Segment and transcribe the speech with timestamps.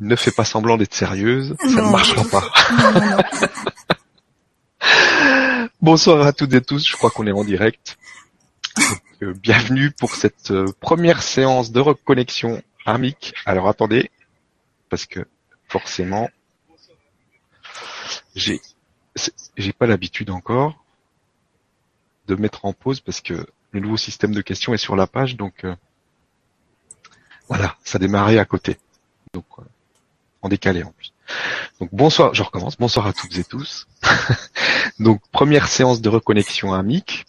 [0.00, 2.50] ne fais pas semblant d'être sérieuse, ça ne marchera pas.
[5.82, 7.98] Bonsoir à toutes et tous, je crois qu'on est en direct.
[9.22, 13.34] Euh, bienvenue pour cette euh, première séance de reconnexion amique.
[13.44, 14.10] Alors attendez,
[14.88, 15.26] parce que
[15.68, 16.30] forcément,
[18.34, 18.60] j'ai
[19.56, 20.82] j'ai pas l'habitude encore
[22.26, 25.36] de mettre en pause parce que le nouveau système de questions est sur la page,
[25.36, 25.76] donc euh,
[27.48, 28.78] voilà, ça démarrait à côté.
[29.34, 29.44] Donc
[30.42, 31.12] en décalé en plus.
[31.80, 32.76] Donc bonsoir, je recommence.
[32.76, 33.86] Bonsoir à toutes et tous.
[34.98, 37.26] Donc première séance de reconnexion amique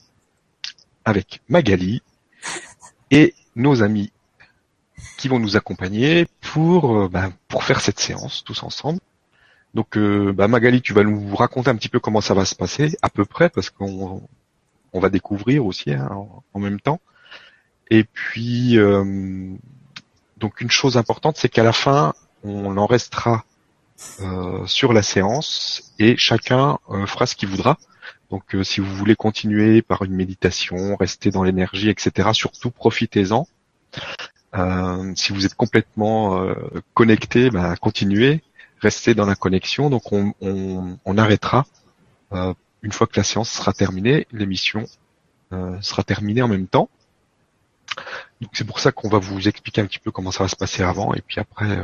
[1.05, 2.01] avec Magali
[3.09, 4.11] et nos amis
[5.17, 8.99] qui vont nous accompagner pour euh, bah, pour faire cette séance tous ensemble.
[9.73, 12.55] Donc euh, bah, Magali, tu vas nous raconter un petit peu comment ça va se
[12.55, 14.21] passer à peu près parce qu'on
[14.93, 16.09] on va découvrir aussi hein,
[16.53, 16.99] en, même temps.
[17.89, 19.53] Et puis euh,
[20.37, 23.43] donc une chose importante, c'est qu'à la fin, on en restera
[24.21, 27.77] euh, sur la séance et chacun euh, fera ce qu'il voudra.
[28.31, 33.47] Donc euh, si vous voulez continuer par une méditation, rester dans l'énergie, etc., surtout profitez-en.
[35.15, 36.45] si vous êtes complètement
[36.93, 38.41] connecté, ben, continuez,
[38.79, 39.89] restez dans la connexion.
[39.89, 41.65] Donc on, on arrêtera
[42.81, 44.85] une fois que la séance sera terminée, l'émission
[45.81, 46.89] sera terminée en même temps.
[48.41, 50.55] Donc c'est pour ça qu'on va vous expliquer un petit peu comment ça va se
[50.55, 51.77] passer avant et puis après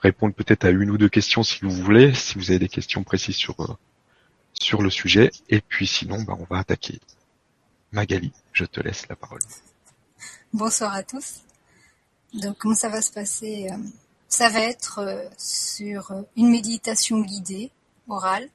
[0.00, 3.02] répondre peut-être à une ou deux questions si vous voulez, si vous avez des questions
[3.04, 3.74] précises sur euh,
[4.52, 5.30] sur le sujet.
[5.48, 7.00] Et puis sinon, bah, on va attaquer.
[7.92, 9.40] Magali, je te laisse la parole.
[10.52, 11.42] Bonsoir à tous.
[12.34, 13.76] Donc comment ça va se passer euh,
[14.28, 17.70] Ça va être euh, sur une méditation guidée,
[18.08, 18.48] orale.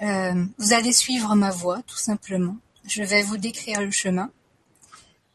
[0.00, 2.56] vous allez suivre ma voix, tout simplement.
[2.86, 4.30] Je vais vous décrire le chemin.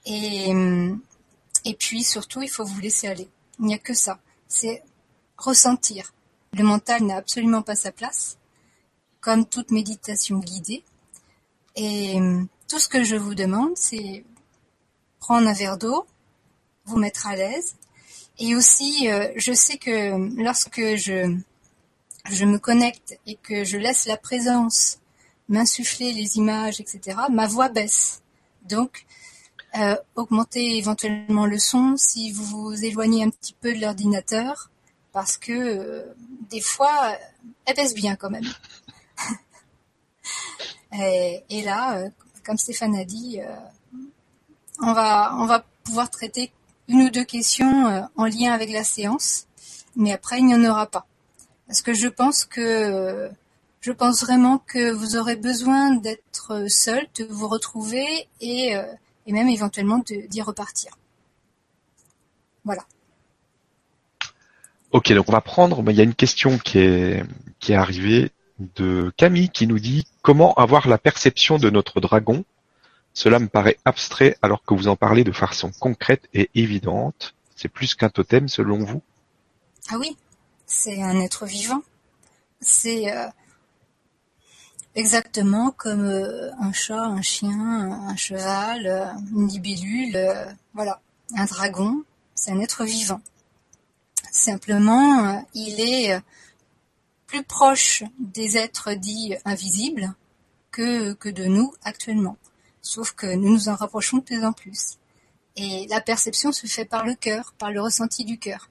[0.06, 0.52] Et,
[1.66, 3.28] et puis surtout, il faut vous laisser aller.
[3.60, 4.20] Il n'y a que ça.
[4.48, 4.82] C'est
[5.42, 6.14] ressentir.
[6.54, 8.38] Le mental n'a absolument pas sa place,
[9.20, 10.84] comme toute méditation guidée.
[11.76, 14.26] Et euh, tout ce que je vous demande, c'est
[15.20, 16.06] prendre un verre d'eau,
[16.86, 17.76] vous mettre à l'aise.
[18.40, 21.36] Et aussi, euh, je sais que lorsque je,
[22.44, 25.00] me connecte et que je laisse la présence
[25.48, 28.22] m'insuffler les images, etc., ma voix baisse.
[28.68, 29.06] Donc,
[29.78, 34.70] euh, augmentez éventuellement le son si vous vous éloignez un petit peu de l'ordinateur
[35.14, 36.14] parce que euh,
[36.50, 37.18] des fois,
[37.66, 38.48] elle baisse bien quand même.
[41.50, 42.10] et, là, euh,
[42.46, 43.56] comme Stéphane a dit, euh,
[44.80, 46.52] on va on va pouvoir traiter
[46.88, 49.48] une ou deux questions en lien avec la séance,
[49.96, 51.06] mais après il n'y en aura pas,
[51.68, 53.30] parce que je pense que
[53.80, 58.76] je pense vraiment que vous aurez besoin d'être seul, de vous retrouver et,
[59.26, 60.98] et même éventuellement d'y repartir.
[62.66, 62.84] Voilà.
[64.92, 67.24] Ok, donc on va prendre, mais il y a une question qui est,
[67.60, 68.32] qui est arrivée
[68.76, 72.44] de Camille qui nous dit comment avoir la perception de notre dragon?
[73.14, 77.36] Cela me paraît abstrait alors que vous en parlez de façon concrète et évidente.
[77.56, 79.02] C'est plus qu'un totem selon vous?
[79.90, 80.18] Ah oui,
[80.66, 81.84] c'est un être vivant.
[82.60, 83.28] C'est euh,
[84.96, 87.50] exactement comme euh, un chat, un chien,
[88.10, 90.18] un cheval, euh, une libellule,
[90.74, 91.00] voilà,
[91.38, 92.04] un dragon,
[92.36, 93.22] c'est un être vivant.
[94.32, 96.20] Simplement, euh, il est euh,
[97.28, 100.16] plus proche des êtres dits invisibles
[100.72, 102.38] que, que de nous actuellement.
[102.82, 104.98] Sauf que nous nous en rapprochons de plus en plus.
[105.58, 108.70] Et la perception se fait par le cœur, par le ressenti du cœur.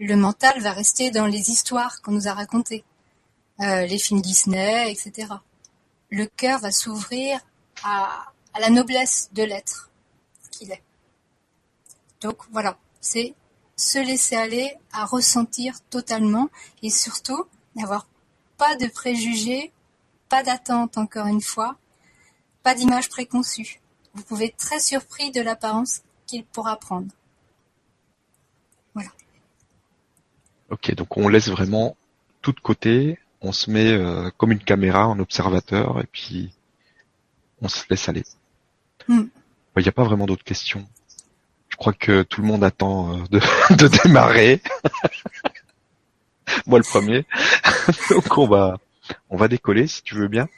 [0.00, 2.82] Le mental va rester dans les histoires qu'on nous a racontées,
[3.60, 5.34] euh, les films Disney, etc.
[6.10, 7.38] Le cœur va s'ouvrir
[7.84, 9.90] à, à la noblesse de l'être
[10.50, 10.82] qu'il est.
[12.22, 13.34] Donc voilà, c'est
[13.82, 16.48] se laisser aller à ressentir totalement
[16.82, 17.44] et surtout
[17.74, 18.06] n'avoir
[18.56, 19.72] pas de préjugés,
[20.28, 21.76] pas d'attente encore une fois,
[22.62, 23.80] pas d'image préconçue.
[24.14, 27.08] Vous pouvez être très surpris de l'apparence qu'il pourra prendre.
[28.94, 29.10] Voilà.
[30.70, 31.96] Ok, donc on laisse vraiment
[32.40, 36.52] tout de côté, on se met euh, comme une caméra en observateur et puis
[37.60, 38.22] on se laisse aller.
[39.08, 39.24] Hmm.
[39.76, 40.86] Il n'y a pas vraiment d'autres questions.
[41.82, 43.40] Je crois que tout le monde attend euh,
[43.74, 44.62] de, démarrer.
[46.66, 47.26] Moi le premier.
[48.10, 48.78] Donc on va
[49.30, 50.48] on va décoller si tu veux bien.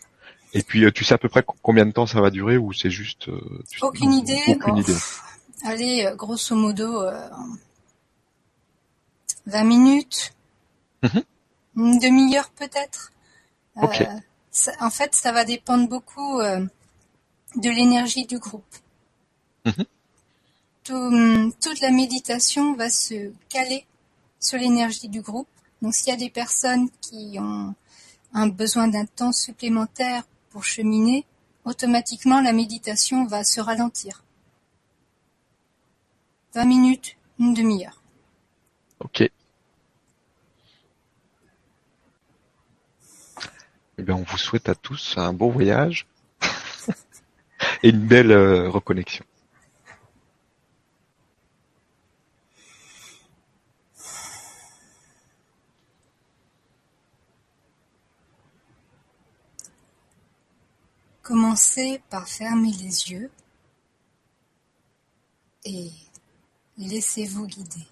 [0.53, 2.75] Et puis euh, tu sais à peu près combien de temps ça va durer ou
[2.75, 3.41] c'est juste euh,
[3.81, 4.38] aucune idée.
[4.49, 4.97] Aucune idée.
[5.65, 7.03] Allez, grosso modo
[9.47, 10.35] 20 minutes.
[11.03, 11.23] Mhm.
[11.77, 13.12] Une demi-heure peut-être.
[13.77, 18.77] en fait, ça va dépendre beaucoup de l'énergie du groupe.
[20.90, 23.86] Mhm toute la méditation va se caler
[24.38, 25.48] sur l'énergie du groupe.
[25.81, 27.75] Donc s'il y a des personnes qui ont
[28.34, 31.25] un besoin d'un temps supplémentaire pour cheminer,
[31.64, 34.22] automatiquement la méditation va se ralentir.
[36.54, 38.02] 20 minutes, une demi-heure.
[39.00, 39.22] Ok.
[43.96, 46.06] Eh bien, on vous souhaite à tous un bon voyage
[47.82, 49.25] et une belle euh, reconnexion.
[61.25, 63.31] Commencez par fermer les yeux
[65.65, 65.91] et
[66.76, 67.87] laissez-vous guider.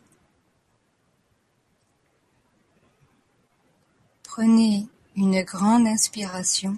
[4.23, 4.87] Prenez
[5.17, 6.77] une grande inspiration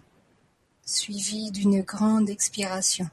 [0.87, 3.11] suivie d'une grande expiration.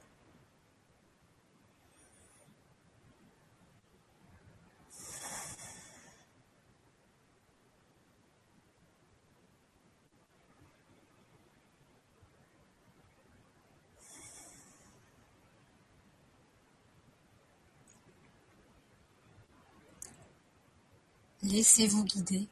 [21.52, 22.48] Laissez-vous guider.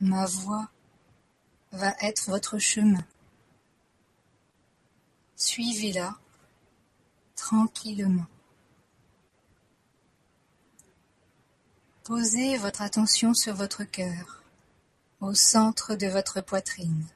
[0.00, 0.68] Ma voix
[1.70, 3.04] va être votre chemin.
[5.36, 6.18] Suivez-la
[7.36, 8.26] tranquillement.
[12.02, 14.42] Posez votre attention sur votre cœur,
[15.20, 17.06] au centre de votre poitrine.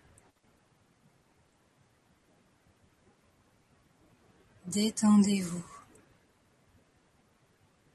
[4.66, 5.64] Détendez-vous.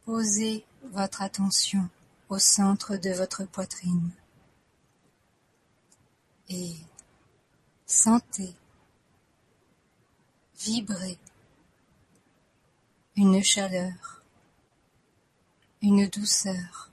[0.03, 1.89] Posez votre attention
[2.29, 4.11] au centre de votre poitrine
[6.49, 6.75] et
[7.85, 8.53] sentez
[10.59, 11.17] vibrer
[13.15, 14.23] une chaleur,
[15.81, 16.91] une douceur.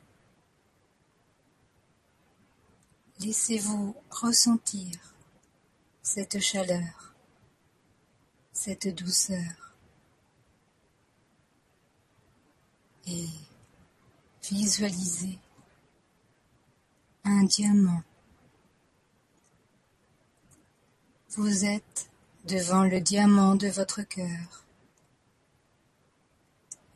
[3.20, 4.90] Laissez-vous ressentir
[6.02, 7.14] cette chaleur,
[8.52, 9.74] cette douceur
[13.06, 13.28] et
[14.50, 15.38] visualisez
[17.24, 18.02] un diamant
[21.30, 22.10] Vous êtes
[22.44, 24.64] devant le diamant de votre cœur.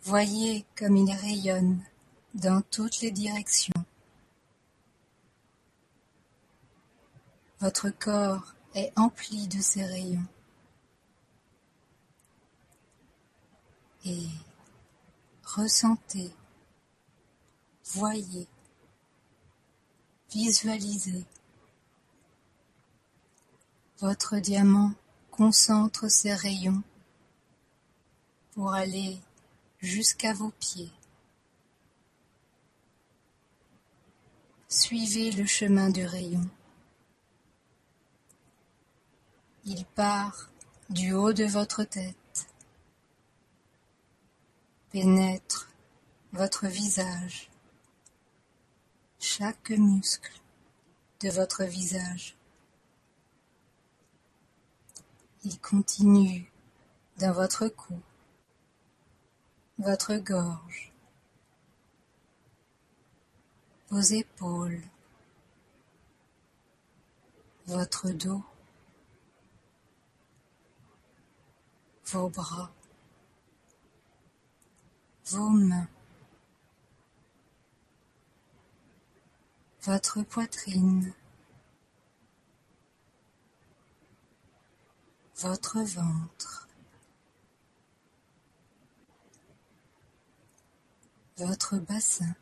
[0.02, 1.82] Voyez comme il rayonne
[2.34, 3.84] dans toutes les directions.
[7.58, 10.26] Votre corps est empli de ces rayons.
[14.04, 14.28] Et
[15.44, 16.30] ressentez,
[17.94, 18.46] voyez,
[20.30, 21.24] visualisez
[24.00, 24.92] votre diamant
[25.30, 26.82] concentre ses rayons
[28.52, 29.18] pour aller
[29.80, 30.92] jusqu'à vos pieds.
[34.68, 36.46] Suivez le chemin du rayon.
[39.64, 40.50] Il part
[40.90, 42.48] du haut de votre tête,
[44.90, 45.68] pénètre
[46.32, 47.47] votre visage,
[49.18, 50.40] chaque muscle
[51.20, 52.36] de votre visage.
[55.44, 56.50] Il continue
[57.18, 58.00] dans votre cou,
[59.78, 60.92] votre gorge,
[63.90, 64.82] vos épaules,
[67.66, 68.42] votre dos,
[72.06, 72.70] vos bras,
[75.26, 75.88] vos mains,
[79.82, 81.12] votre poitrine,
[85.36, 86.68] votre ventre,
[91.36, 92.34] votre bassin,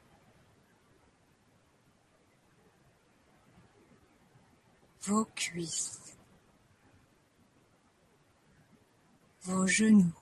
[5.02, 6.16] vos cuisses,
[9.42, 10.12] vos genoux,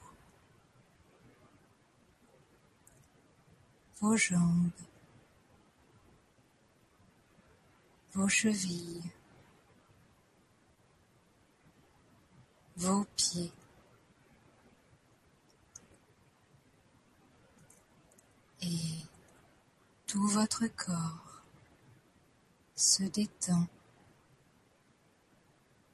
[4.01, 4.71] vos jambes,
[8.15, 9.03] vos chevilles,
[12.77, 13.53] vos pieds
[18.63, 19.05] et
[20.07, 21.43] tout votre corps
[22.77, 23.67] se détend,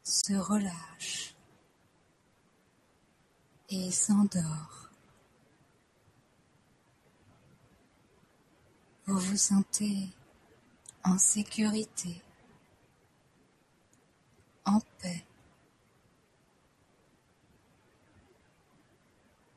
[0.05, 1.35] se relâche
[3.71, 4.91] et s'endort.
[9.07, 10.11] Vous vous sentez
[11.05, 12.23] en sécurité,
[14.65, 15.25] en paix.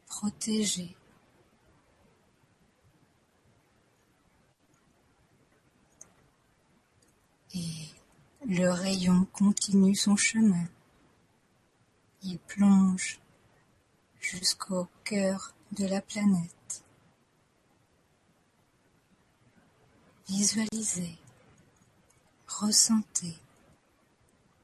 [0.08, 0.96] protégé
[8.46, 10.68] Le rayon continue son chemin.
[12.24, 13.20] Il plonge
[14.20, 16.84] jusqu'au cœur de la planète.
[20.28, 21.18] Visualisez,
[22.64, 23.36] ressentez,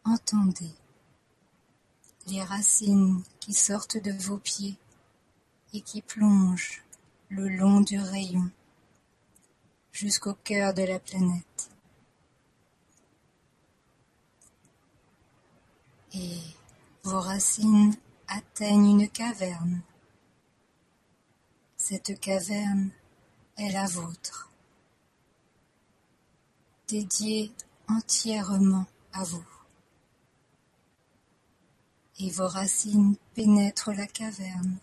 [0.06, 0.74] entendez
[2.27, 4.77] les racines qui sortent de vos pieds
[5.74, 6.82] et qui plongent
[7.29, 8.50] le long du rayon
[9.91, 11.70] jusqu'au cœur de la planète.
[16.13, 16.39] Et
[17.03, 17.96] vos racines
[18.27, 19.82] atteignent une caverne.
[21.75, 22.91] Cette caverne
[23.58, 24.50] est la vôtre,
[26.88, 27.51] dédiée
[27.89, 29.46] entièrement à vous.
[32.19, 34.77] Et vos racines pénètrent la caverne,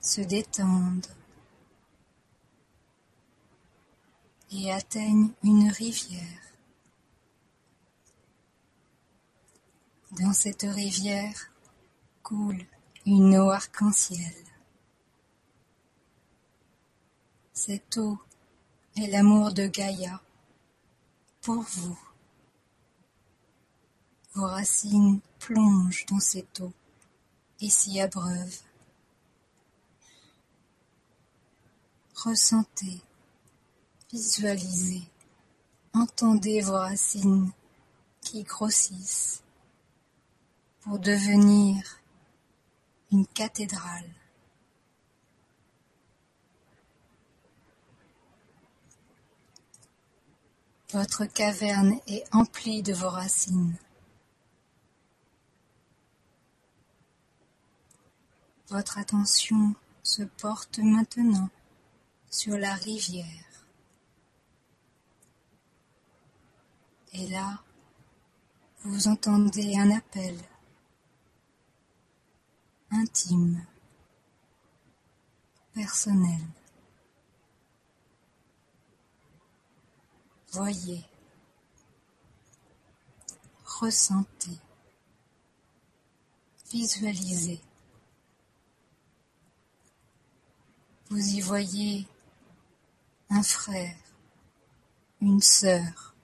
[0.00, 1.06] se détendent
[4.50, 6.42] et atteignent une rivière.
[10.12, 11.50] Dans cette rivière
[12.22, 12.64] coule
[13.06, 14.34] une eau arc-en-ciel.
[17.52, 18.18] Cette eau
[19.02, 20.20] est l'amour de Gaïa
[21.40, 21.98] pour vous.
[24.34, 26.72] Vos racines plongent dans cette eau
[27.60, 28.60] et s'y abreuvent.
[32.14, 33.00] Ressentez,
[34.12, 35.02] visualisez,
[35.92, 37.52] entendez vos racines
[38.20, 39.42] qui grossissent
[40.80, 42.00] pour devenir
[43.12, 44.17] une cathédrale.
[50.90, 53.76] Votre caverne est emplie de vos racines.
[58.68, 61.50] Votre attention se porte maintenant
[62.30, 63.26] sur la rivière.
[67.12, 67.62] Et là,
[68.84, 70.38] vous entendez un appel
[72.90, 73.62] intime,
[75.74, 76.40] personnel.
[80.52, 81.04] Voyez,
[83.66, 84.58] ressentez,
[86.70, 87.60] visualisez.
[91.10, 92.08] Vous y voyez
[93.28, 93.94] un frère,
[95.20, 96.14] une sœur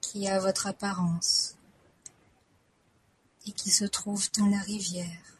[0.00, 1.56] qui a votre apparence
[3.46, 5.38] et qui se trouve dans la rivière.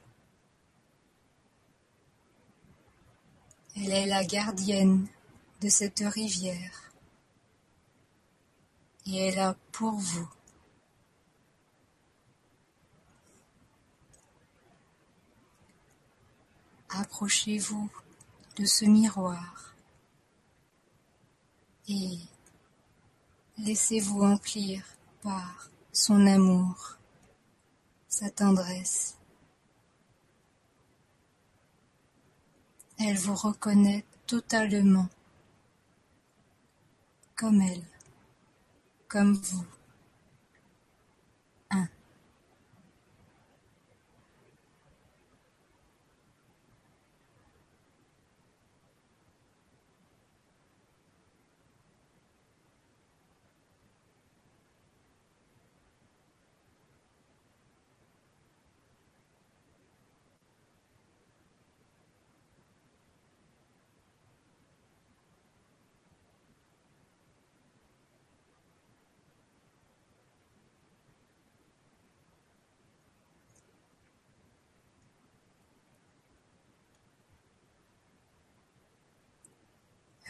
[3.75, 5.09] Elle est la gardienne
[5.61, 6.88] de cette rivière
[9.09, 10.29] elle est là pour vous.
[16.91, 17.91] Approchez-vous
[18.57, 19.75] de ce miroir
[21.89, 22.19] et
[23.59, 24.83] laissez-vous emplir
[25.23, 26.99] par son amour,
[28.09, 29.17] sa tendresse
[32.99, 35.09] Elle vous reconnaît totalement,
[37.37, 37.85] comme elle,
[39.09, 39.65] comme vous.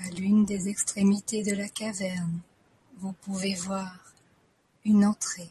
[0.00, 2.40] À l'une des extrémités de la caverne,
[2.96, 4.12] vous pouvez voir
[4.84, 5.50] une entrée.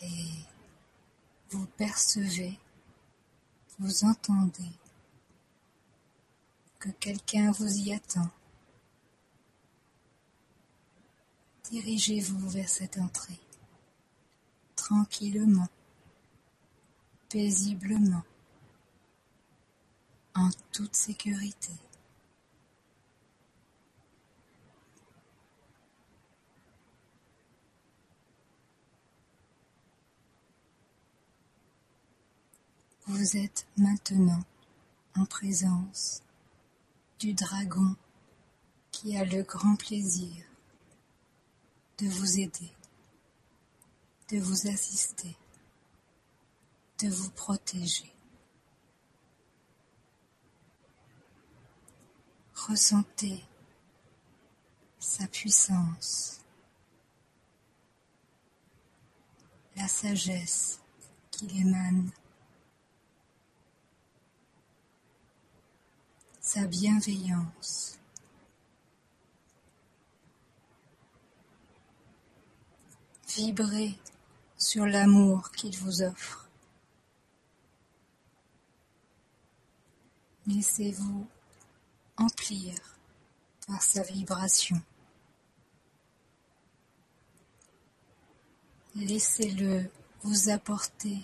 [0.00, 0.30] Et
[1.50, 2.58] vous percevez,
[3.78, 4.72] vous entendez
[6.80, 8.28] que quelqu'un vous y attend.
[11.70, 13.38] Dirigez-vous vers cette entrée,
[14.74, 15.68] tranquillement,
[17.28, 18.24] paisiblement
[20.34, 21.72] en toute sécurité.
[33.06, 34.42] Vous êtes maintenant
[35.16, 36.22] en présence
[37.18, 37.94] du dragon
[38.90, 40.44] qui a le grand plaisir
[41.98, 42.72] de vous aider,
[44.30, 45.36] de vous assister,
[47.00, 48.11] de vous protéger.
[52.68, 53.42] Ressentez
[55.00, 56.40] sa puissance,
[59.74, 60.80] la sagesse
[61.32, 62.12] qu'il émane,
[66.40, 67.98] sa bienveillance.
[73.34, 73.98] Vibrez
[74.56, 76.48] sur l'amour qu'il vous offre.
[80.46, 81.26] Laissez-vous
[83.66, 84.80] par sa vibration.
[88.94, 89.90] Laissez-le
[90.22, 91.18] vous apporter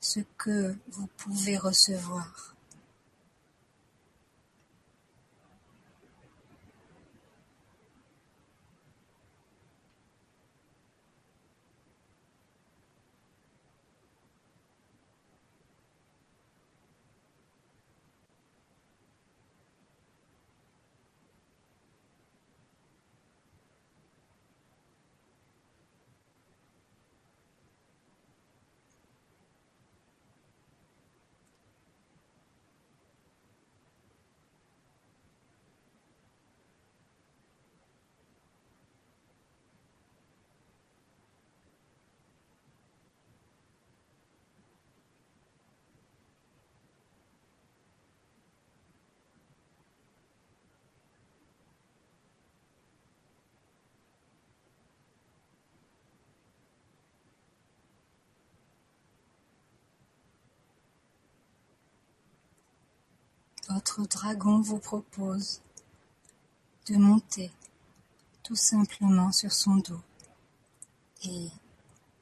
[0.00, 2.54] ce que vous pouvez recevoir.
[63.74, 65.62] Votre dragon vous propose
[66.88, 67.50] de monter
[68.42, 70.00] tout simplement sur son dos
[71.24, 71.48] et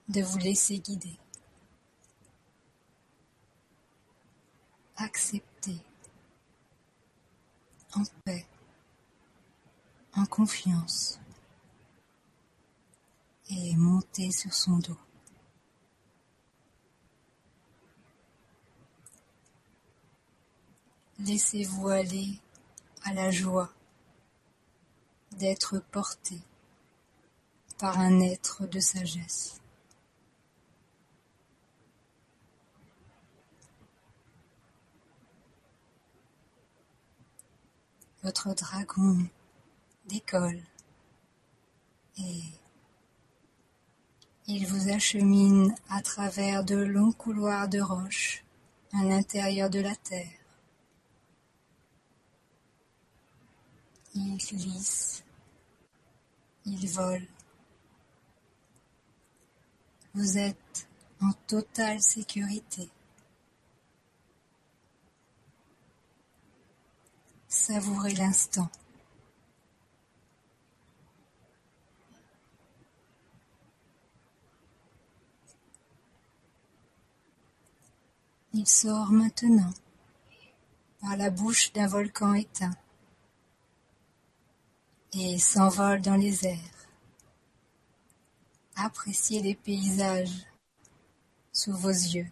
[0.09, 1.19] de vous laisser guider.
[4.97, 5.83] Acceptez
[7.97, 8.47] en paix,
[10.15, 11.19] en confiance
[13.49, 15.10] et montez sur son dos.
[21.27, 22.39] Laissez-vous aller
[23.05, 23.71] à la joie
[25.33, 26.41] d'être porté
[27.79, 29.61] par un être de sagesse.
[38.23, 39.19] Votre dragon
[40.07, 40.63] décolle
[42.17, 42.43] et
[44.47, 48.43] il vous achemine à travers de longs couloirs de roches
[48.95, 50.40] à l'intérieur de la terre.
[54.23, 55.25] Il glisse,
[56.67, 57.27] il vole.
[60.13, 60.89] Vous êtes
[61.23, 62.91] en totale sécurité.
[67.49, 68.71] Savourez l'instant.
[78.53, 79.73] Il sort maintenant
[81.01, 82.77] par la bouche d'un volcan éteint
[85.13, 86.89] et s'envole dans les airs.
[88.77, 90.47] Appréciez les paysages
[91.53, 92.31] sous vos yeux.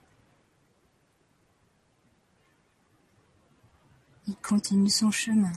[4.26, 5.52] Il continue son chemin.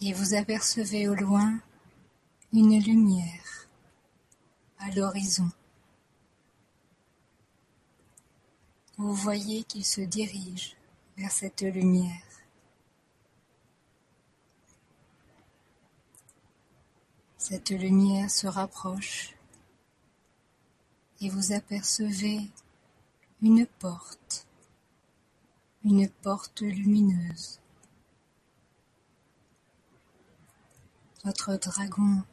[0.00, 1.58] Et vous apercevez au loin
[2.52, 3.68] une lumière
[4.78, 5.50] à l'horizon.
[8.96, 10.76] Vous voyez qu'il se dirige
[11.16, 12.27] vers cette lumière.
[17.38, 19.36] Cette lumière se rapproche
[21.20, 22.40] et vous apercevez
[23.40, 24.44] une porte,
[25.84, 27.60] une porte lumineuse.
[31.24, 32.24] Votre dragon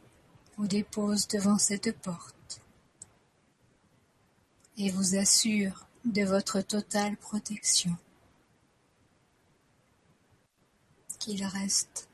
[0.57, 2.61] vous dépose devant cette porte
[4.75, 7.95] et vous assure de votre totale protection,
[11.19, 12.09] qu'il reste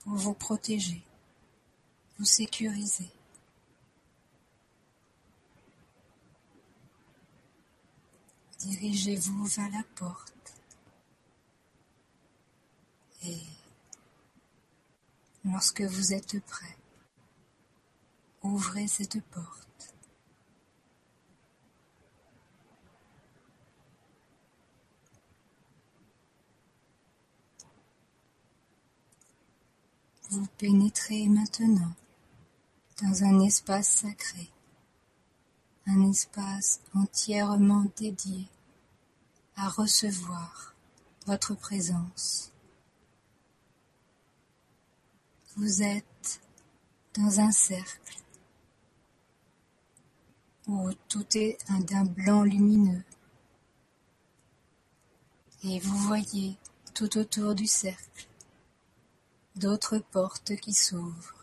[0.00, 1.02] pour vous protéger
[2.20, 3.08] vous sécuriser.
[8.58, 10.54] Dirigez-vous vers la porte
[13.24, 13.38] et
[15.46, 16.76] lorsque vous êtes prêt,
[18.42, 19.94] ouvrez cette porte.
[30.28, 31.94] Vous pénétrez maintenant
[33.02, 34.50] dans un espace sacré,
[35.86, 38.46] un espace entièrement dédié
[39.56, 40.74] à recevoir
[41.26, 42.52] votre présence.
[45.56, 46.40] Vous êtes
[47.14, 48.18] dans un cercle
[50.66, 51.58] où tout est
[51.88, 53.04] d'un blanc lumineux
[55.64, 56.56] et vous voyez
[56.94, 58.28] tout autour du cercle
[59.56, 61.39] d'autres portes qui s'ouvrent.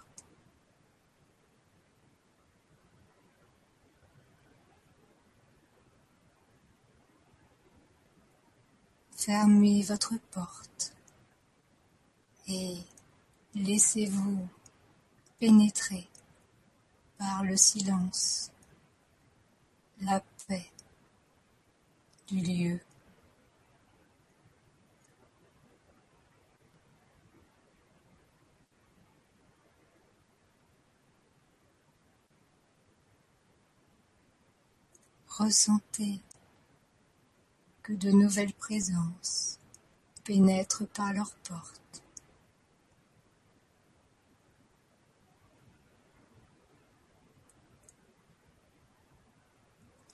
[9.27, 10.93] Fermez votre porte
[12.47, 12.77] et
[13.55, 14.47] laissez-vous
[15.37, 16.07] pénétrer
[17.17, 18.53] par le silence,
[19.99, 20.71] la paix
[22.29, 22.79] du lieu.
[35.27, 36.21] Ressentez
[37.87, 39.59] que de nouvelles présences
[40.25, 42.03] pénètrent par leurs portes.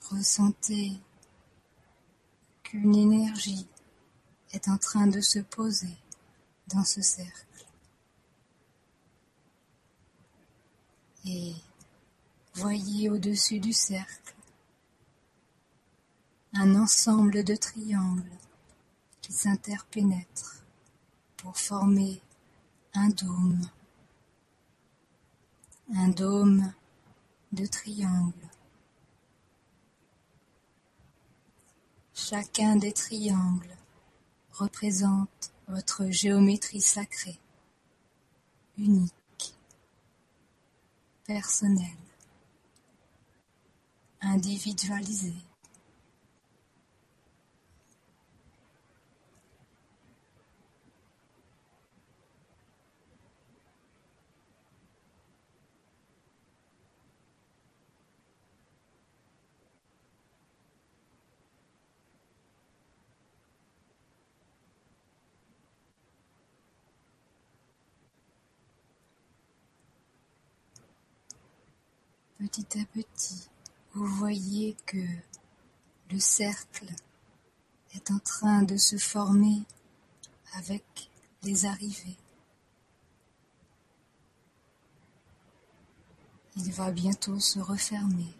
[0.08, 0.92] Ressentez
[2.62, 3.66] qu'une énergie
[4.52, 5.96] est en train de se poser
[6.68, 7.66] dans ce cercle.
[11.24, 11.54] Et
[12.54, 14.33] voyez au-dessus du cercle
[16.56, 18.38] un ensemble de triangles
[19.20, 20.62] qui s'interpénètrent
[21.36, 22.22] pour former
[22.94, 23.60] un dôme,
[25.94, 26.72] un dôme
[27.52, 28.50] de triangles.
[32.14, 33.76] Chacun des triangles
[34.52, 37.40] représente votre géométrie sacrée,
[38.78, 39.56] unique,
[41.26, 41.98] personnelle,
[44.20, 45.34] individualisée.
[72.54, 73.48] Petit à petit,
[73.94, 75.04] vous voyez que
[76.12, 76.86] le cercle
[77.96, 79.64] est en train de se former
[80.52, 81.10] avec
[81.42, 82.16] les arrivées.
[86.54, 88.32] Il va bientôt se refermer.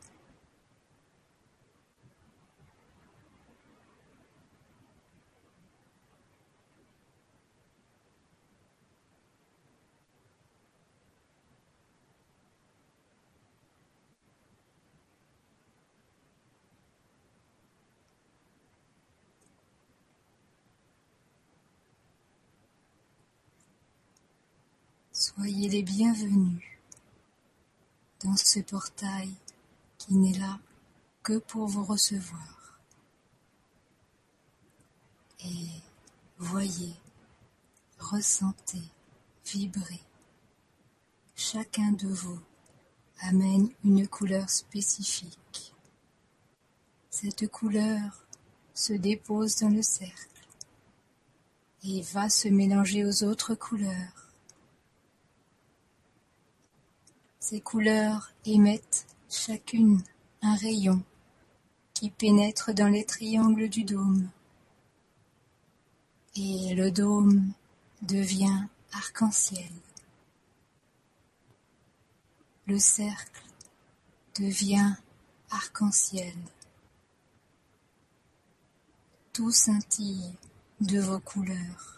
[25.37, 26.63] Soyez les bienvenus
[28.23, 29.35] dans ce portail
[29.99, 30.61] qui n'est là
[31.25, 32.79] que pour vous recevoir.
[35.45, 35.67] Et
[36.39, 36.95] voyez,
[37.99, 38.85] ressentez,
[39.45, 40.01] vibrez.
[41.35, 42.41] Chacun de vous
[43.19, 45.75] amène une couleur spécifique.
[47.11, 48.25] Cette couleur
[48.73, 50.47] se dépose dans le cercle
[51.83, 54.24] et va se mélanger aux autres couleurs
[57.47, 60.03] Ces couleurs émettent chacune
[60.41, 61.05] un rayon
[61.93, 64.31] qui pénètre dans les triangles du dôme.
[66.37, 67.53] Et le dôme
[68.01, 69.71] devient arc-en-ciel.
[72.67, 73.45] Le cercle
[74.41, 74.95] devient
[75.51, 76.35] arc-en-ciel.
[79.35, 80.33] Tout scintille
[80.81, 81.94] de vos couleurs.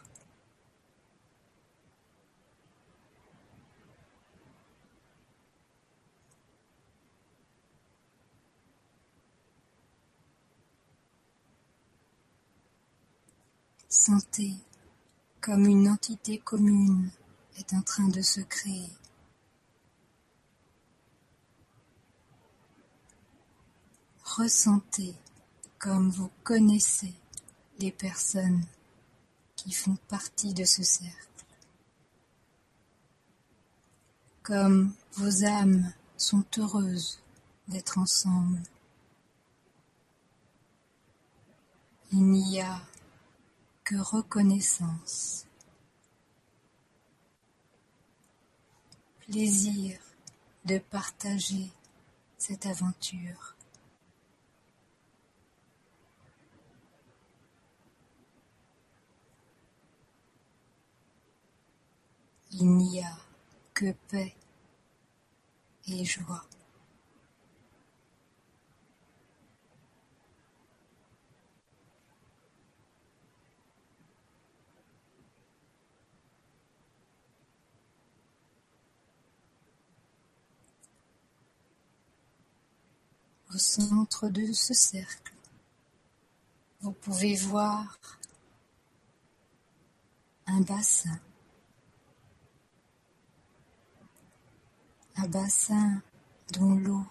[13.98, 14.54] Sentez
[15.40, 17.10] comme une entité commune
[17.56, 18.90] est en train de se créer.
[24.22, 25.14] Ressentez
[25.78, 27.14] comme vous connaissez
[27.78, 28.66] les personnes
[29.56, 31.46] qui font partie de ce cercle.
[34.42, 37.18] Comme vos âmes sont heureuses
[37.66, 38.62] d'être ensemble.
[42.12, 42.78] Il n'y a
[43.94, 45.46] reconnaissance.
[49.20, 49.98] Plaisir
[50.64, 51.70] de partager
[52.38, 53.54] cette aventure.
[62.52, 63.16] Il n'y a
[63.74, 64.34] que paix
[65.86, 66.44] et joie.
[83.56, 85.32] Au centre de ce cercle,
[86.82, 87.96] vous pouvez voir
[90.46, 91.18] un bassin
[95.16, 96.02] un bassin
[96.52, 97.06] dont l'eau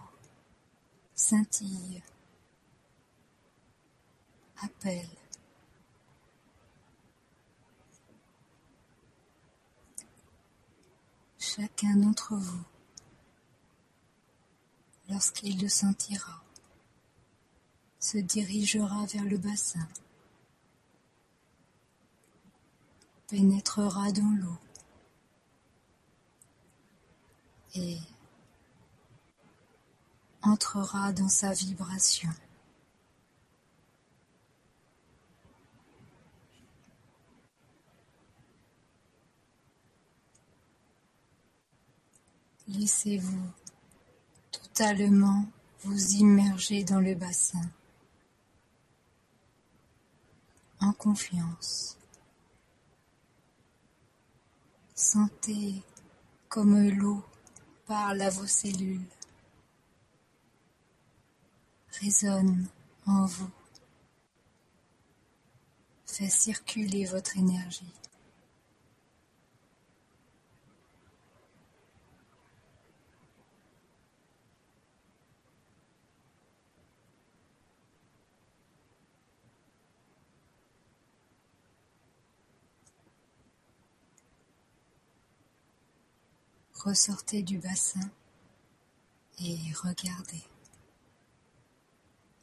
[1.16, 2.04] scintille,
[4.62, 5.10] appelle.
[11.40, 12.64] Chacun d'entre vous,
[15.16, 16.44] lorsqu'il le sentira,
[18.02, 19.88] se dirigera vers le bassin,
[23.30, 24.58] pénétrera dans l'eau
[27.76, 27.98] et
[30.42, 32.32] entrera dans sa vibration.
[42.68, 43.50] Laissez-vous
[44.76, 45.46] totalement
[45.84, 47.62] vous immerger dans le bassin
[50.82, 51.98] en confiance.
[54.94, 55.82] Sentez
[56.50, 57.24] comme l'eau
[57.86, 59.08] parle à vos cellules,
[62.02, 62.68] résonne
[63.06, 63.52] en vous,
[66.06, 67.94] fait circuler votre énergie.
[86.86, 88.12] Ressortez du bassin
[89.40, 90.44] et regardez.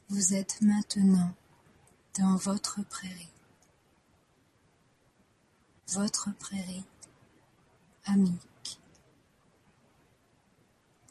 [0.09, 1.33] Vous êtes maintenant
[2.19, 3.31] dans votre prairie.
[5.93, 6.83] Votre prairie
[8.03, 8.81] amique.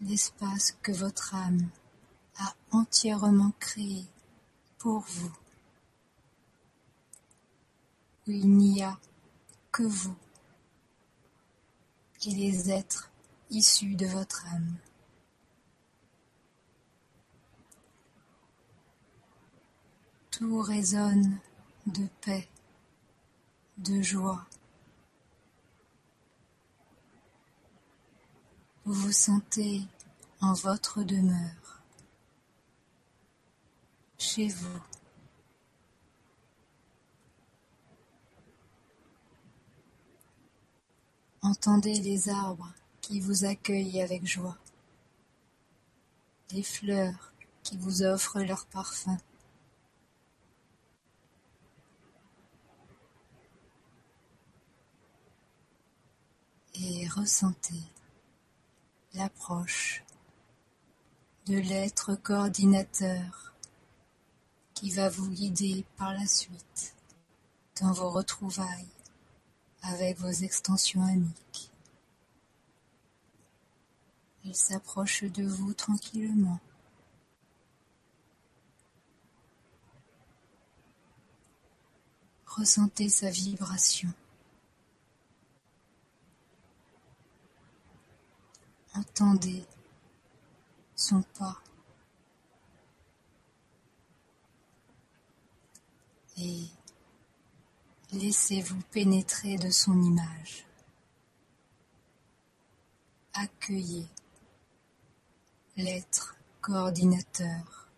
[0.02, 1.70] L'espace que votre âme
[2.36, 4.04] a entièrement créé
[4.76, 5.32] pour vous.
[8.26, 9.00] Où il n'y a
[9.70, 10.16] que vous
[12.26, 13.11] et les êtres
[13.52, 14.76] issus de votre âme.
[20.30, 21.38] Tout résonne
[21.86, 22.48] de paix,
[23.76, 24.46] de joie.
[28.84, 29.82] Vous vous sentez
[30.40, 31.82] en votre demeure,
[34.18, 34.82] chez vous.
[41.42, 42.72] Entendez les arbres
[43.12, 44.56] qui vous accueillent avec joie,
[46.50, 49.18] les fleurs qui vous offrent leur parfum.
[56.74, 57.82] Et ressentez
[59.12, 60.02] l'approche
[61.44, 63.52] de l'être coordinateur
[64.72, 66.96] qui va vous guider par la suite
[67.78, 68.88] dans vos retrouvailles
[69.82, 71.71] avec vos extensions amiques.
[74.44, 76.58] Il s'approche de vous tranquillement.
[82.46, 84.12] Ressentez sa vibration.
[88.94, 89.64] Entendez
[90.96, 91.62] son pas.
[96.36, 96.66] Et
[98.12, 100.66] laissez-vous pénétrer de son image.
[103.34, 104.08] Accueillez
[105.76, 107.88] l'être coordinateur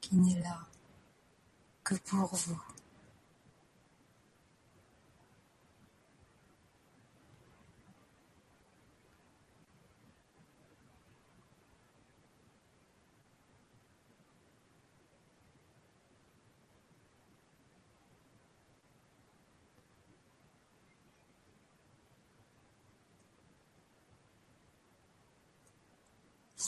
[0.00, 0.58] qui n'est là
[1.84, 2.60] que pour vous.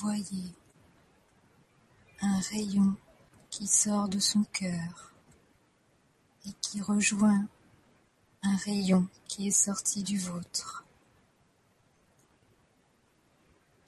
[0.01, 0.55] Voyez
[2.21, 2.95] un rayon
[3.51, 5.13] qui sort de son cœur
[6.47, 7.49] et qui rejoint
[8.45, 10.85] un rayon qui est sorti du vôtre.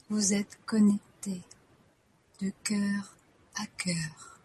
[0.09, 1.41] Vous êtes connecté
[2.41, 3.15] de cœur
[3.55, 4.39] à cœur.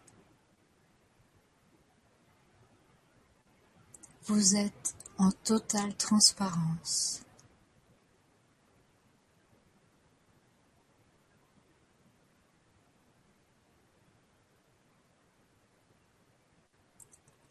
[4.23, 7.26] Vous êtes en totale transparence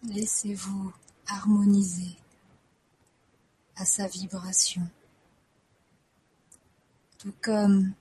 [0.06, 0.92] laissez-vous
[1.26, 2.16] harmoniser
[3.76, 4.88] à sa vibration,
[7.18, 7.92] tout comme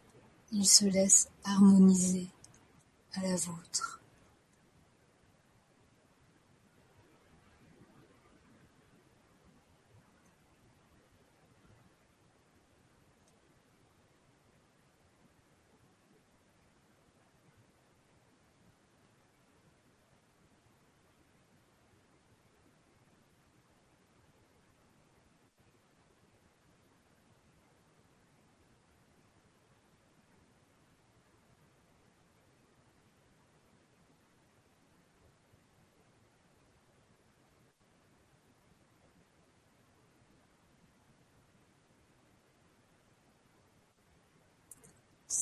[0.52, 2.28] il se laisse harmoniser
[3.14, 4.02] à la vôtre.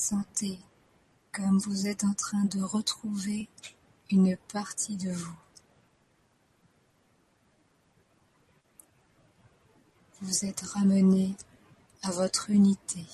[0.06, 0.58] Sentez
[1.32, 3.48] comme vous êtes en train de retrouver
[4.10, 5.34] une partie de vous.
[10.20, 11.34] Vous êtes ramené
[12.02, 13.06] à votre unité.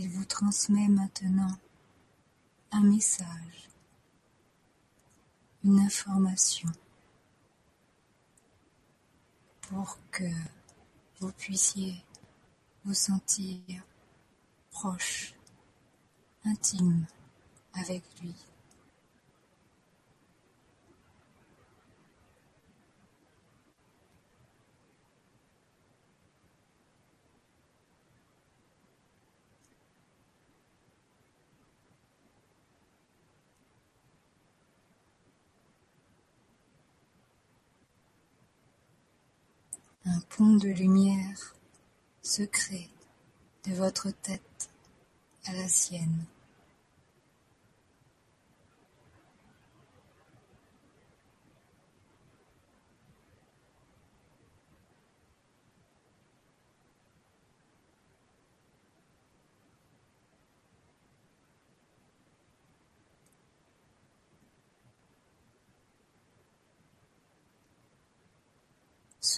[0.00, 1.58] Il vous transmet maintenant
[2.70, 3.68] un message,
[5.64, 6.68] une information
[9.62, 10.30] pour que
[11.18, 11.96] vous puissiez
[12.84, 13.58] vous sentir
[14.70, 15.34] proche,
[16.44, 17.04] intime
[17.74, 18.36] avec lui.
[40.10, 41.54] Un pont de lumière
[42.22, 42.88] se crée
[43.66, 44.70] de votre tête
[45.44, 46.24] à la sienne.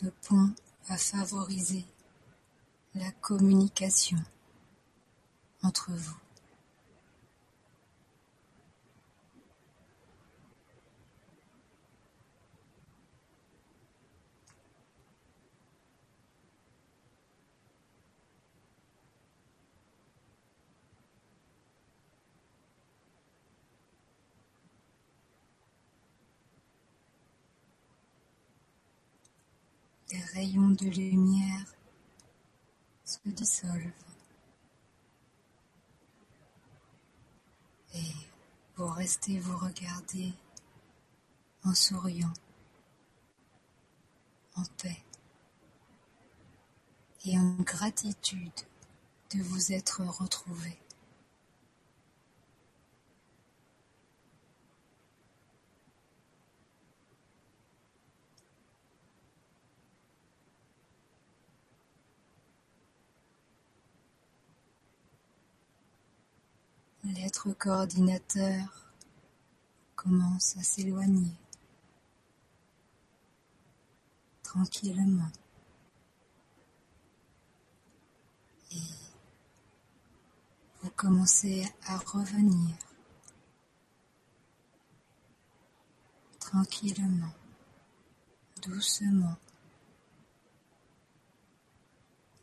[0.01, 0.49] Ce pont
[0.89, 1.85] va favoriser
[2.95, 4.17] la communication
[5.63, 6.17] entre vous.
[30.13, 31.75] Les rayons de lumière
[33.05, 33.93] se dissolvent
[37.95, 38.13] et
[38.77, 40.33] vous restez vous regarder
[41.65, 42.33] en souriant,
[44.57, 45.03] en paix
[47.25, 48.51] et en gratitude
[49.35, 50.80] de vous être retrouvé.
[67.15, 68.93] L'être coordinateur
[69.97, 71.33] commence à s'éloigner
[74.45, 75.33] tranquillement.
[78.71, 78.77] Et
[80.83, 82.77] vous commencez à revenir
[86.39, 87.35] tranquillement,
[88.63, 89.37] doucement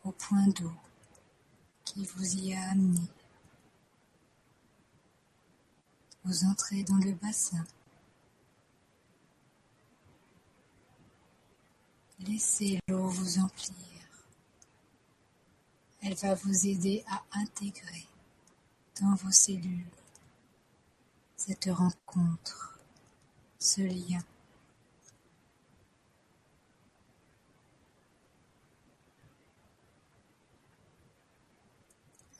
[0.03, 0.73] au point d'eau
[1.85, 3.07] qui vous y a amené.
[6.27, 7.65] Vous entrez dans le bassin.
[12.19, 13.77] Laissez l'eau vous emplir.
[16.01, 18.05] Elle va vous aider à intégrer
[18.99, 19.85] dans vos cellules
[21.37, 22.77] cette rencontre,
[23.57, 24.21] ce lien.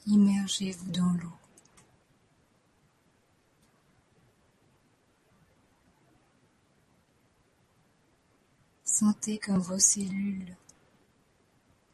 [0.07, 1.46] Immergez-vous dans l'eau.
[8.99, 10.57] Sentez comme vos cellules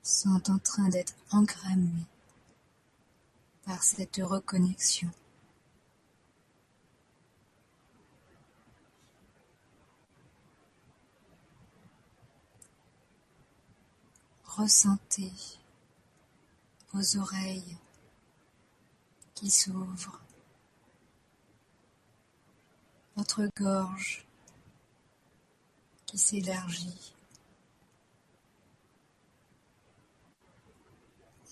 [0.02, 2.08] sont en train d'être engrammées
[3.66, 5.12] par cette reconnexion.
[14.46, 15.34] Ressentez
[16.94, 17.78] vos oreilles
[19.36, 20.22] qui s'ouvrent,
[23.18, 24.26] votre gorge
[26.14, 27.16] qui s'élargit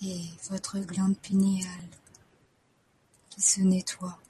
[0.02, 1.66] et votre glande pinéale
[3.28, 4.20] qui se nettoie.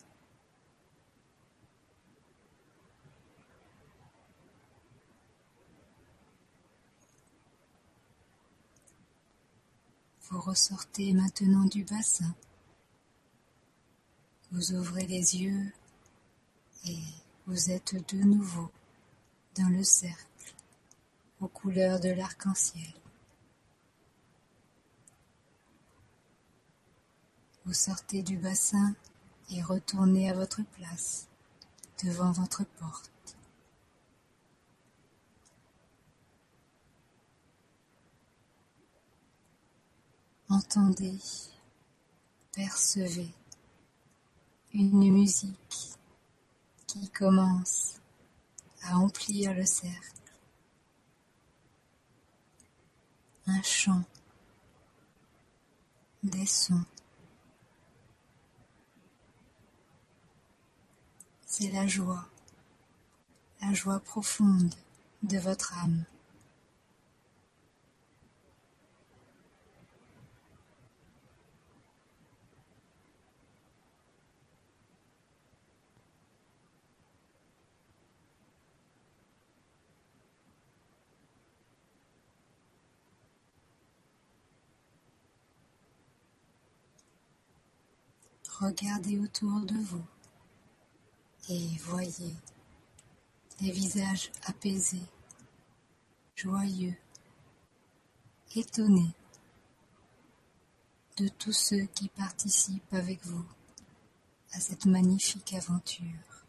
[10.30, 12.34] Vous ressortez maintenant du bassin.
[14.50, 15.74] Vous ouvrez les yeux
[16.86, 16.96] et
[17.46, 18.70] vous êtes de nouveau
[19.56, 20.54] dans le cercle
[21.40, 22.92] aux couleurs de l'arc-en-ciel.
[27.64, 28.94] Vous sortez du bassin
[29.50, 31.28] et retournez à votre place
[32.02, 33.10] devant votre porte.
[40.48, 41.18] Entendez,
[42.52, 43.32] percevez
[44.74, 45.96] une musique
[46.86, 48.01] qui commence
[48.84, 50.12] à emplir le cercle.
[53.46, 54.04] Un chant,
[56.22, 56.84] des sons.
[61.46, 62.26] C'est la joie,
[63.60, 64.74] la joie profonde
[65.22, 66.04] de votre âme.
[88.62, 90.04] Regardez autour de vous
[91.48, 92.32] et voyez
[93.58, 95.02] des visages apaisés,
[96.36, 96.94] joyeux,
[98.54, 99.16] étonnés
[101.16, 103.44] de tous ceux qui participent avec vous
[104.52, 106.46] à cette magnifique aventure.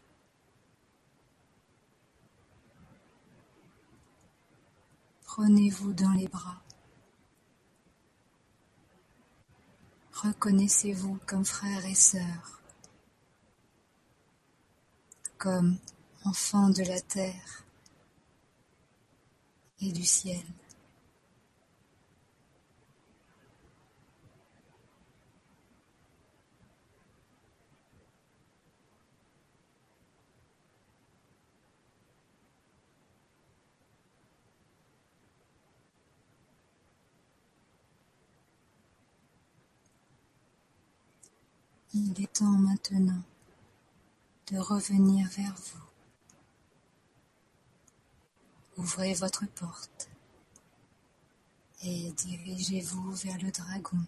[5.24, 6.63] Prenez-vous dans les bras.
[10.22, 12.60] Reconnaissez-vous comme frères et sœurs
[15.44, 15.76] comme
[16.24, 17.64] enfant de la terre
[19.82, 20.40] et du ciel.
[41.96, 43.22] Il est temps maintenant
[44.48, 45.84] de revenir vers vous.
[48.78, 50.10] Ouvrez votre porte
[51.84, 54.04] et dirigez-vous vers le dragon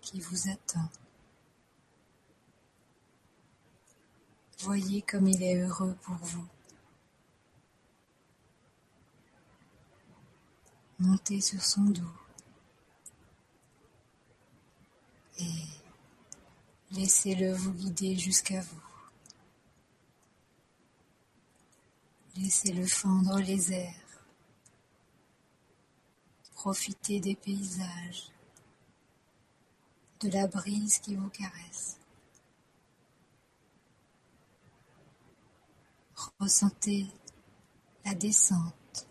[0.00, 0.88] qui vous attend.
[4.60, 6.46] Voyez comme il est heureux pour vous.
[11.00, 12.02] Montez sur son dos
[15.40, 15.83] et
[16.94, 18.82] laissez-le vous guider jusqu'à vous.
[22.36, 23.94] Laissez-le fendre les airs.
[26.54, 28.30] Profitez des paysages,
[30.20, 31.98] de la brise qui vous caresse.
[36.38, 37.06] Ressentez
[38.04, 39.06] la descente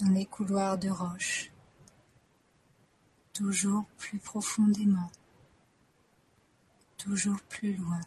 [0.00, 1.50] dans les couloirs de roche,
[3.32, 5.10] toujours plus profondément,
[7.02, 8.00] toujours plus loin,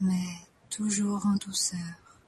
[0.00, 0.26] mais
[0.70, 2.20] toujours en douceur.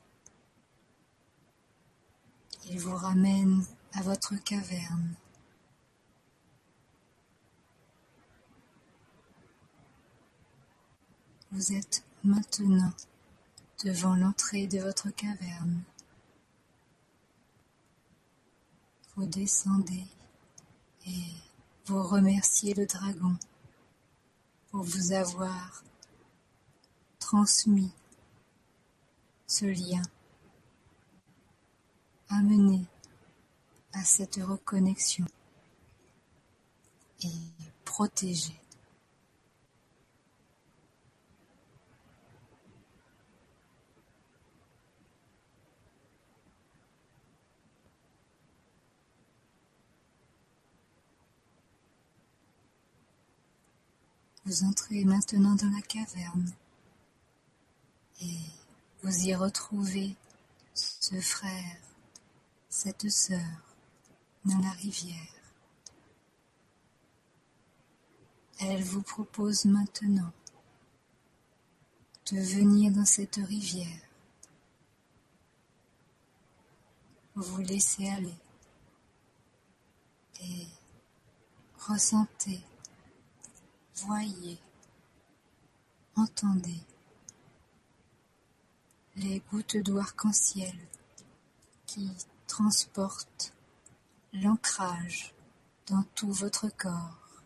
[2.70, 5.14] Il vous ramène à votre caverne.
[11.52, 12.92] Vous êtes maintenant
[13.84, 15.82] devant l'entrée de votre caverne.
[19.18, 20.06] vous descendez
[21.04, 21.24] et
[21.86, 23.36] vous remerciez le dragon
[24.70, 25.82] pour vous avoir
[27.18, 27.92] transmis
[29.46, 30.02] ce lien,
[32.28, 32.84] amené
[33.92, 35.24] à cette reconnexion
[37.22, 37.32] et
[37.84, 38.54] protégé.
[54.49, 56.51] Vous entrez maintenant dans la caverne
[58.22, 58.38] et
[59.03, 60.16] vous y retrouvez
[60.72, 61.76] ce frère,
[62.70, 63.76] cette sœur
[64.46, 65.34] dans la rivière.
[68.61, 70.32] Elle vous propose maintenant
[72.32, 74.01] de venir dans cette rivière.
[77.34, 78.38] Vous laissez aller
[80.40, 80.66] et
[81.80, 82.62] ressentez
[84.07, 84.59] Voyez,
[86.14, 86.80] entendez
[89.16, 90.76] les gouttes d'eau arc-en-ciel
[91.84, 92.09] qui
[92.46, 93.53] transportent
[94.32, 95.34] l'ancrage
[95.88, 97.42] dans tout votre corps.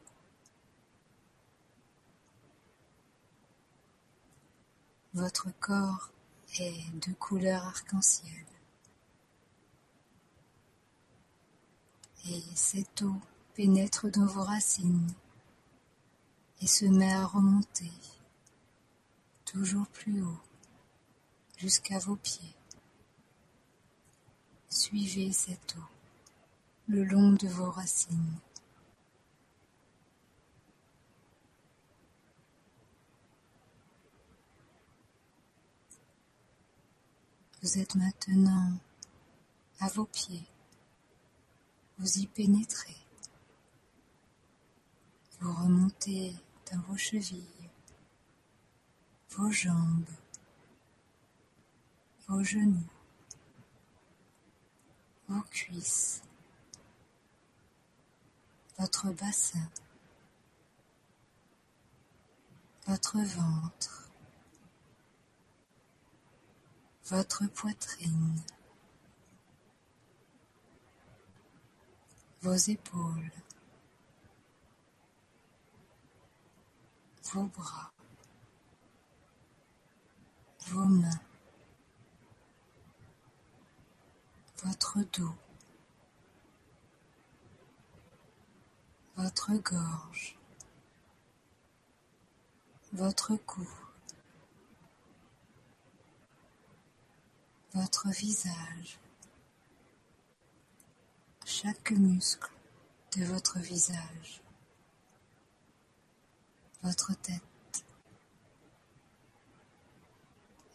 [5.14, 6.10] Votre corps
[6.58, 8.44] est de couleur arc-en-ciel.
[12.28, 13.16] Et cette eau
[13.54, 15.12] pénètre dans vos racines
[16.62, 17.90] et se met à remonter
[19.44, 20.40] toujours plus haut
[21.58, 22.54] jusqu'à vos pieds.
[24.68, 25.84] Suivez cette eau
[26.88, 28.38] le long de vos racines.
[37.60, 38.72] Vous êtes maintenant
[39.80, 40.46] à vos pieds.
[41.98, 42.96] Vous y pénétrez.
[45.40, 46.34] Vous remontez
[46.76, 47.70] vos chevilles,
[49.30, 50.08] vos jambes,
[52.28, 52.88] vos genoux,
[55.28, 56.22] vos cuisses,
[58.78, 59.68] votre bassin,
[62.86, 64.08] votre ventre,
[67.04, 68.40] votre poitrine,
[72.40, 73.30] vos épaules,
[77.32, 77.90] vos bras,
[80.66, 81.20] vos mains,
[84.62, 85.34] votre dos,
[89.16, 90.38] votre gorge,
[92.92, 93.66] votre cou,
[97.72, 98.98] votre visage,
[101.46, 102.52] chaque muscle
[103.16, 104.42] de votre visage
[106.82, 107.42] votre tête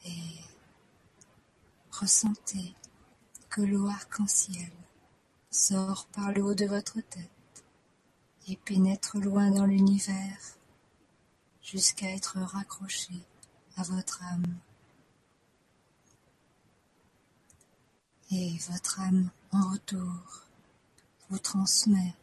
[0.05, 0.41] et
[1.91, 2.73] ressentez
[3.49, 4.71] que l'eau arc-en-ciel
[5.51, 7.65] sort par le haut de votre tête
[8.47, 10.57] et pénètre loin dans l'univers
[11.61, 13.13] jusqu'à être raccroché
[13.75, 14.57] à votre âme.
[18.31, 20.43] Et votre âme en retour
[21.29, 22.13] vous transmet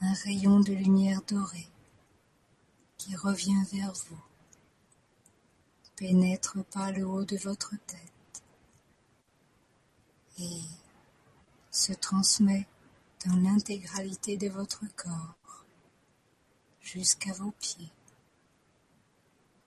[0.00, 1.68] un rayon de lumière dorée
[3.04, 4.22] qui revient vers vous,
[5.94, 8.42] pénètre par le haut de votre tête
[10.38, 10.62] et
[11.70, 12.66] se transmet
[13.26, 15.66] dans l'intégralité de votre corps
[16.80, 17.92] jusqu'à vos pieds,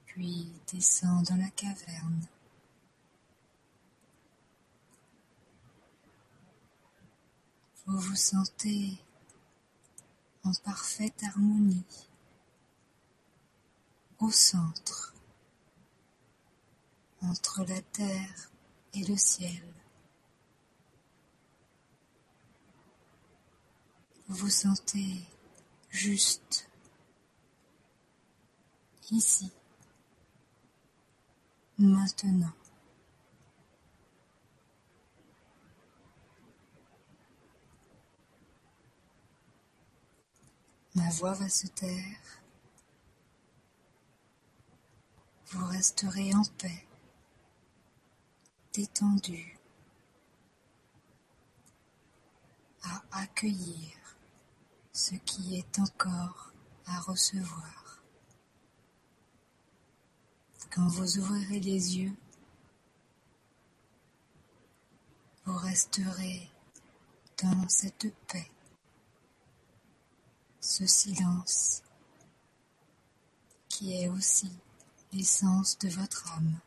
[0.08, 2.26] puis descend dans la caverne.
[7.86, 8.98] Vous vous sentez
[10.44, 11.86] en parfaite harmonie
[14.20, 15.14] au centre,
[17.22, 18.50] entre la terre
[18.94, 19.64] et le ciel.
[24.28, 25.24] Vous sentez
[25.90, 26.70] juste
[29.12, 29.52] ici,
[31.78, 32.52] maintenant.
[40.96, 42.37] Ma voix va se taire
[45.50, 46.86] vous resterez en paix,
[48.74, 49.58] détendu,
[52.84, 53.98] à accueillir
[54.92, 56.52] ce qui est encore
[56.86, 58.04] à recevoir.
[60.70, 62.16] Quand vous ouvrirez les yeux,
[65.46, 66.52] vous resterez
[67.42, 68.52] dans cette paix,
[70.60, 71.84] ce silence
[73.70, 74.52] qui est aussi
[75.14, 76.60] l'essence de votre âme.